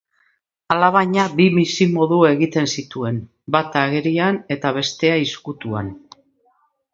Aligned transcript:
Alabaina, 0.75 1.25
bi 1.41 1.45
bizimodu 1.57 2.17
egiten 2.29 2.69
zituen, 2.77 3.19
bata 3.57 3.85
agerian 3.91 4.41
eta 4.57 4.73
beste 4.79 5.13
ezkutuan. 5.19 5.93